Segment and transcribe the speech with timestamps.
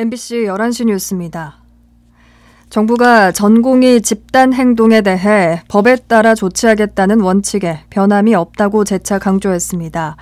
[0.00, 1.56] MBC 11시 뉴스입니다.
[2.70, 10.16] 정부가 전공의 집단 행동에 대해 법에 따라 조치하겠다는 원칙에 변함이 없다고 재차 강조했습니다.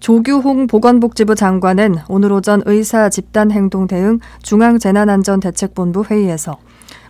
[0.00, 6.56] 조규홍 보건복지부 장관은 오늘 오전 의사 집단 행동 대응 중앙재난안전대책본부 회의에서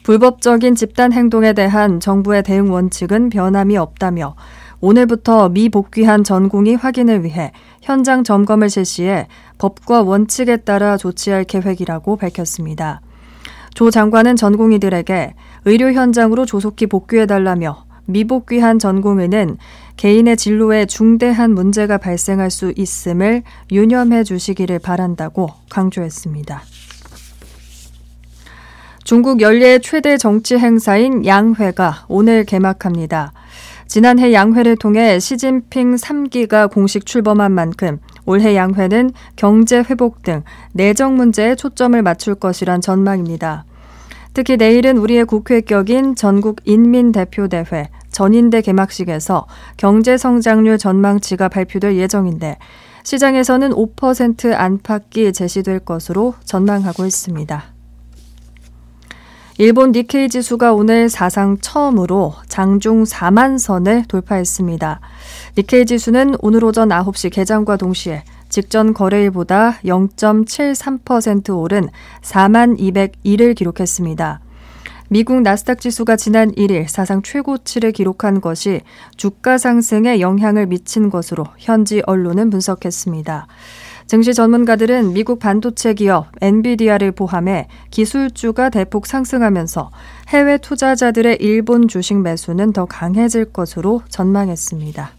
[0.02, 4.34] 불법적인 집단 행동에 대한 정부의 대응 원칙은 변함이 없다며
[4.80, 7.52] 오늘부터 미복귀한 전공의 확인을 위해
[7.82, 9.26] 현장 점검을 실시해
[9.58, 13.00] 법과 원칙에 따라 조치할 계획이라고 밝혔습니다.
[13.74, 19.58] 조 장관은 전공의들에게 의료 현장으로 조속히 복귀해달라며 미복귀한 전공의는
[19.96, 26.62] 개인의 진로에 중대한 문제가 발생할 수 있음을 유념해 주시기를 바란다고 강조했습니다.
[29.04, 33.32] 중국 연례 최대 정치 행사인 양회가 오늘 개막합니다.
[33.88, 40.42] 지난해 양회를 통해 시진핑 3기가 공식 출범한 만큼 올해 양회는 경제 회복 등
[40.72, 43.64] 내정 문제에 초점을 맞출 것이란 전망입니다.
[44.34, 49.46] 특히 내일은 우리의 국회 격인 전국 인민대표대회 전인대 개막식에서
[49.78, 52.58] 경제 성장률 전망치가 발표될 예정인데
[53.04, 57.77] 시장에서는 5% 안팎이 제시될 것으로 전망하고 있습니다.
[59.60, 65.00] 일본 니케이 지수가 오늘 사상 처음으로 장중 4만 선을 돌파했습니다.
[65.56, 71.88] 니케이 지수는 오늘 오전 9시 개장과 동시에 직전 거래일보다 0.73% 오른
[72.22, 74.40] 4만 201을 기록했습니다.
[75.08, 78.82] 미국 나스닥 지수가 지난 1일 사상 최고치를 기록한 것이
[79.16, 83.48] 주가 상승에 영향을 미친 것으로 현지 언론은 분석했습니다.
[84.08, 89.90] 증시 전문가들은 미국 반도체 기업 엔비디아를 포함해 기술주가 대폭 상승하면서
[90.28, 95.10] 해외 투자자들의 일본 주식 매수는 더 강해질 것으로 전망했습니다.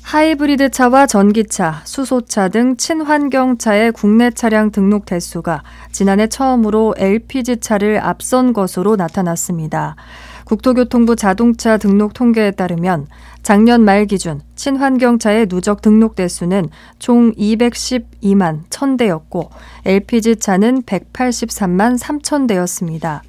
[0.00, 8.54] 하이브리드 차와 전기차, 수소차 등 친환경 차의 국내 차량 등록 대수가 지난해 처음으로 LPG차를 앞선
[8.54, 9.96] 것으로 나타났습니다.
[10.46, 13.08] 국토교통부 자동차 등록 통계에 따르면
[13.42, 16.68] 작년 말 기준 친환경차의 누적 등록 대수는
[17.00, 19.48] 총 212만 1000대였고
[19.84, 23.20] LPG차는 183만 3000대였습니다.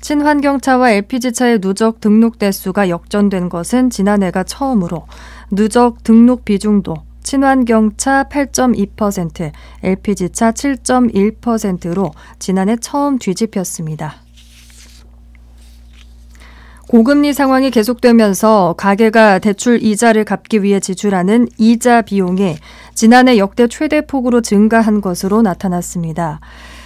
[0.00, 5.06] 친환경차와 LPG차의 누적 등록 대수가 역전된 것은 지난해가 처음으로
[5.50, 6.94] 누적 등록 비중도
[7.24, 9.50] 친환경차 8.2%,
[9.82, 14.23] LPG차 7.1%로 지난해 처음 뒤집혔습니다.
[16.88, 22.56] 고금리 상황이 계속되면서 가계가 대출 이자를 갚기 위해 지출하는 이자 비용이
[22.94, 26.40] 지난해 역대 최대 폭으로 증가한 것으로 나타났습니다.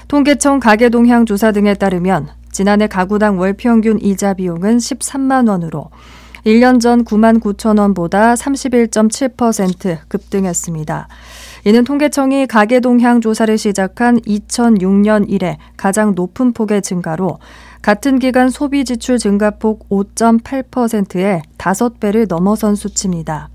[0.06, 5.90] 통계청 가계동향 조사 등에 따르면 지난해 가구당 월 평균 이자 비용은 13만 원으로
[6.48, 11.08] 1년 전 9만 9천 원보다 31.7% 급등했습니다.
[11.66, 17.38] 이는 통계청이 가계 동향 조사를 시작한 2006년 이래 가장 높은 폭의 증가로
[17.82, 23.50] 같은 기간 소비 지출 증가폭 5.8%에 5배를 넘어선 수치입니다.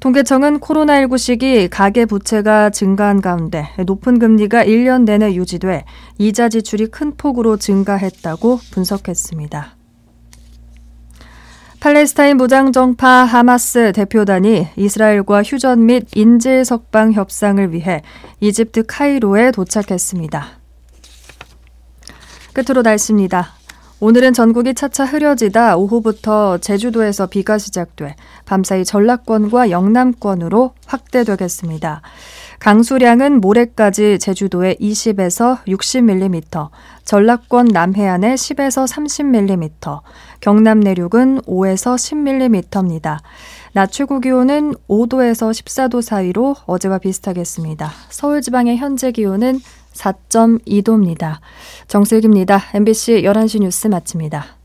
[0.00, 5.86] 통계청은 코로나19 시기 가계 부채가 증가한 가운데 높은 금리가 1년 내내 유지돼
[6.18, 9.83] 이자 지출이 큰 폭으로 증가했다고 분석했습니다.
[11.84, 18.00] 팔레스타인 무장정파 하마스 대표단이 이스라엘과 휴전 및 인질 석방 협상을 위해
[18.40, 20.46] 이집트 카이로에 도착했습니다.
[22.54, 23.50] 끝으로 날씨입니다.
[24.00, 28.16] 오늘은 전국이 차차 흐려지다 오후부터 제주도에서 비가 시작돼
[28.46, 32.00] 밤사이 전라권과 영남권으로 확대되겠습니다.
[32.60, 36.70] 강수량은 모레까지 제주도에 20에서 60mm,
[37.04, 40.00] 전라권 남해안에 10에서 30mm,
[40.40, 43.18] 경남 내륙은 5에서 10mm입니다.
[43.72, 47.90] 낮 최고 기온은 5도에서 14도 사이로 어제와 비슷하겠습니다.
[48.08, 49.60] 서울 지방의 현재 기온은
[49.92, 51.38] 4.2도입니다.
[51.88, 52.60] 정슬기입니다.
[52.74, 54.63] MBC 11시 뉴스 마칩니다.